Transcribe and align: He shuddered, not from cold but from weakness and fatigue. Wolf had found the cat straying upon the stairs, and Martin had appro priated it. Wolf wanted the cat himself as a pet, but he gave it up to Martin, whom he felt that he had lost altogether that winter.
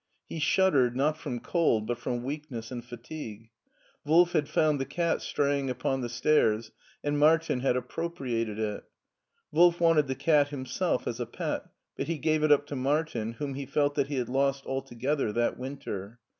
He 0.27 0.39
shuddered, 0.39 0.95
not 0.95 1.15
from 1.15 1.39
cold 1.41 1.85
but 1.85 1.99
from 1.99 2.23
weakness 2.23 2.71
and 2.71 2.83
fatigue. 2.83 3.51
Wolf 4.03 4.31
had 4.31 4.49
found 4.49 4.79
the 4.81 4.85
cat 4.85 5.21
straying 5.21 5.69
upon 5.69 6.01
the 6.01 6.09
stairs, 6.09 6.71
and 7.03 7.19
Martin 7.19 7.59
had 7.59 7.75
appro 7.75 8.11
priated 8.11 8.57
it. 8.57 8.83
Wolf 9.51 9.79
wanted 9.79 10.07
the 10.07 10.15
cat 10.15 10.47
himself 10.47 11.05
as 11.07 11.19
a 11.19 11.27
pet, 11.27 11.65
but 11.95 12.07
he 12.07 12.17
gave 12.17 12.41
it 12.41 12.51
up 12.51 12.65
to 12.65 12.75
Martin, 12.75 13.33
whom 13.33 13.53
he 13.53 13.67
felt 13.67 13.93
that 13.93 14.07
he 14.07 14.15
had 14.15 14.27
lost 14.27 14.65
altogether 14.65 15.31
that 15.33 15.59
winter. 15.59 16.19